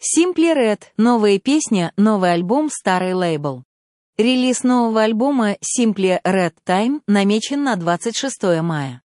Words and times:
Simply 0.00 0.54
Red— 0.54 0.82
новая 0.96 1.40
песня, 1.40 1.92
новый 1.96 2.32
альбом, 2.32 2.70
старый 2.70 3.14
лейбл. 3.14 3.64
Релиз 4.16 4.62
нового 4.62 5.02
альбома 5.02 5.54
Simply 5.54 6.20
Red 6.24 6.52
Time 6.64 7.00
намечен 7.08 7.64
на 7.64 7.74
26 7.74 8.62
мая. 8.62 9.02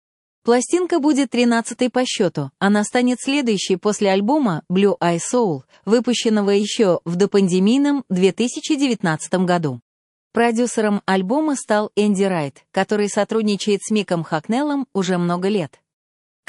Пластинка 0.44 1.00
будет 1.00 1.36
13-й 1.36 1.92
по 1.92 2.06
счету, 2.06 2.50
она 2.58 2.84
станет 2.84 3.20
следующей 3.22 3.76
после 3.76 4.10
альбома 4.10 4.64
Blue 4.68 4.98
Eye 5.00 5.20
Soul, 5.20 5.62
выпущенного 5.86 6.50
еще 6.50 7.02
в 7.06 7.18
допандемийном 7.18 8.04
2019 8.10 9.46
году. 9.46 9.82
Продюсером 10.34 11.04
альбома 11.06 11.56
стал 11.56 11.92
Энди 11.96 12.24
Райт, 12.24 12.64
который 12.72 13.10
сотрудничает 13.10 13.82
с 13.84 13.92
Миком 13.92 14.24
Хакнеллом 14.24 14.88
уже 14.94 15.20
много 15.20 15.50
лет. 15.50 15.80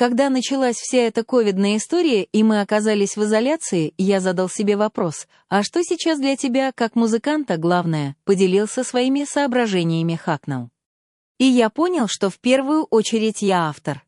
Когда 0.01 0.31
началась 0.31 0.77
вся 0.77 1.01
эта 1.01 1.25
ковидная 1.25 1.77
история, 1.77 2.25
и 2.25 2.43
мы 2.43 2.63
оказались 2.63 3.19
в 3.19 3.25
изоляции, 3.25 3.93
я 3.99 4.21
задал 4.21 4.49
себе 4.49 4.79
вопрос, 4.79 5.29
а 5.51 5.63
что 5.63 5.83
сейчас 5.83 6.19
для 6.19 6.39
тебя, 6.39 6.73
как 6.73 6.97
музыканта, 6.97 7.59
главное, 7.59 8.17
поделился 8.25 8.83
своими 8.83 9.25
соображениями 9.25 10.15
Хакнелл. 10.15 10.71
И 11.37 11.45
я 11.45 11.69
понял, 11.69 12.09
что 12.09 12.31
в 12.31 12.39
первую 12.39 12.85
очередь 12.85 13.43
я 13.43 13.69
автор. 13.69 14.03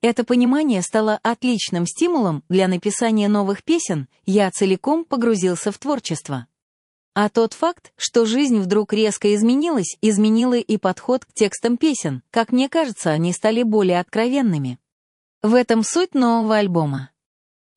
Это 0.00 0.24
понимание 0.24 0.80
стало 0.80 1.20
отличным 1.22 1.86
стимулом 1.86 2.42
для 2.48 2.66
написания 2.66 3.28
новых 3.28 3.64
песен, 3.64 4.08
я 4.24 4.50
целиком 4.50 5.04
погрузился 5.04 5.72
в 5.72 5.76
творчество. 5.76 6.46
А 7.12 7.28
тот 7.28 7.52
факт, 7.52 7.92
что 7.98 8.24
жизнь 8.24 8.60
вдруг 8.60 8.94
резко 8.94 9.34
изменилась, 9.34 9.98
изменила 10.00 10.54
и 10.54 10.78
подход 10.78 11.26
к 11.26 11.34
текстам 11.34 11.76
песен. 11.76 12.22
Как 12.30 12.50
мне 12.50 12.70
кажется, 12.70 13.10
они 13.10 13.34
стали 13.34 13.62
более 13.62 14.00
откровенными. 14.00 14.78
В 15.42 15.54
этом 15.54 15.84
суть 15.84 16.14
нового 16.14 16.56
альбома. 16.56 17.10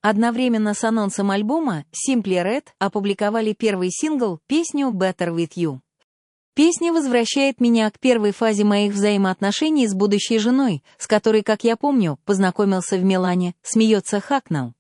Одновременно 0.02 0.74
с 0.74 0.84
анонсом 0.84 1.30
альбома 1.30 1.86
Simply 1.92 2.44
Red 2.44 2.64
опубликовали 2.80 3.54
первый 3.54 3.92
сингл, 3.92 4.40
песню 4.48 4.88
Better 4.88 5.30
With 5.30 5.52
You. 5.56 5.80
Песня 6.56 6.92
возвращает 6.92 7.62
меня 7.62 7.92
к 7.92 8.00
первой 8.00 8.32
фазе 8.32 8.64
моих 8.64 8.94
взаимоотношений 8.94 9.88
с 9.88 9.94
будущей 9.94 10.40
женой, 10.40 10.84
с 10.98 11.06
которой, 11.06 11.44
как 11.44 11.64
я 11.64 11.78
помню, 11.78 12.18
познакомился 12.26 12.98
в 12.98 13.04
Милане, 13.04 13.54
смеется 13.62 14.20
Хакнелл. 14.20 14.74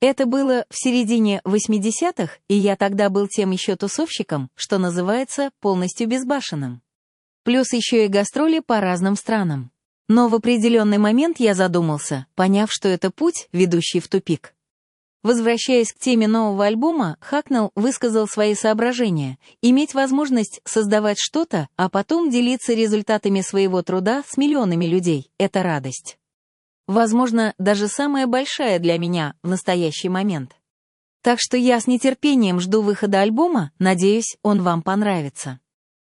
Это 0.00 0.24
было 0.24 0.64
в 0.70 0.74
середине 0.74 1.42
80-х, 1.44 2.32
и 2.48 2.54
я 2.54 2.76
тогда 2.76 3.10
был 3.10 3.28
тем 3.28 3.50
еще 3.50 3.76
тусовщиком, 3.76 4.50
что 4.54 4.78
называется 4.78 5.50
полностью 5.60 6.08
безбашенным. 6.08 6.80
Плюс 7.44 7.74
еще 7.74 8.06
и 8.06 8.08
гастроли 8.08 8.60
по 8.60 8.80
разным 8.80 9.16
странам. 9.16 9.70
Но 10.08 10.28
в 10.28 10.34
определенный 10.34 10.98
момент 10.98 11.40
я 11.40 11.54
задумался, 11.54 12.26
поняв, 12.34 12.70
что 12.72 12.88
это 12.88 13.10
путь, 13.10 13.48
ведущий 13.52 14.00
в 14.00 14.08
тупик. 14.08 14.54
Возвращаясь 15.26 15.92
к 15.92 15.98
теме 15.98 16.28
нового 16.28 16.66
альбома, 16.66 17.16
Хакнелл 17.20 17.72
высказал 17.74 18.28
свои 18.28 18.54
соображения. 18.54 19.38
Иметь 19.60 19.92
возможность 19.92 20.60
создавать 20.64 21.18
что-то, 21.18 21.68
а 21.76 21.88
потом 21.88 22.30
делиться 22.30 22.74
результатами 22.74 23.40
своего 23.40 23.82
труда 23.82 24.22
с 24.28 24.36
миллионами 24.36 24.84
людей— 24.84 25.32
это 25.38 25.64
радость. 25.64 26.18
Возможно, 26.86 27.54
даже 27.58 27.88
самая 27.88 28.28
большая 28.28 28.78
для 28.78 28.98
меня 28.98 29.34
в 29.42 29.48
настоящий 29.48 30.08
момент. 30.08 30.54
Так 31.22 31.40
что 31.40 31.56
я 31.56 31.80
с 31.80 31.88
нетерпением 31.88 32.60
жду 32.60 32.82
выхода 32.82 33.20
альбома, 33.20 33.72
надеюсь, 33.80 34.36
он 34.42 34.62
вам 34.62 34.82
понравится. 34.82 35.58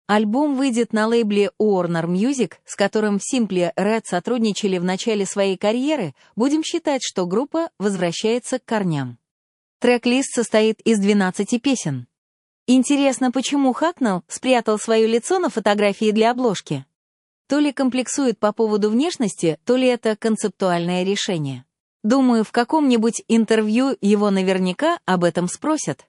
Альбом 0.07 0.55
выйдет 0.55 0.93
на 0.93 1.05
лейбле 1.05 1.51
Warner 1.61 2.05
Music, 2.05 2.53
с 2.63 2.77
которым 2.77 3.17
Simply 3.17 3.73
Red 3.75 4.03
сотрудничали 4.05 4.77
в 4.77 4.85
начале 4.85 5.25
своей 5.25 5.57
карьеры, 5.57 6.15
будем 6.37 6.63
считать, 6.63 7.01
что 7.03 7.25
группа 7.25 7.71
возвращается 7.77 8.57
к 8.57 8.63
корням. 8.63 9.17
Трек-лист 9.79 10.33
состоит 10.33 10.79
из 10.81 10.99
12 10.99 11.61
песен. 11.61 12.07
Интересно, 12.67 13.33
почему 13.33 13.73
Хакнелл 13.73 14.23
спрятал 14.29 14.79
свое 14.79 15.07
лицо 15.07 15.39
на 15.39 15.49
фотографии 15.49 16.11
для 16.11 16.31
обложки? 16.31 16.85
То 17.49 17.59
ли 17.59 17.73
комплексует 17.73 18.39
по 18.39 18.53
поводу 18.53 18.89
внешности, 18.89 19.59
то 19.65 19.75
ли 19.75 19.87
это 19.87 20.15
концептуальное 20.15 21.03
решение. 21.03 21.65
Думаю, 22.03 22.45
в 22.45 22.53
каком-нибудь 22.53 23.23
интервью 23.27 23.97
его 23.99 24.29
наверняка 24.29 24.99
об 25.05 25.25
этом 25.25 25.49
спросят. 25.49 26.07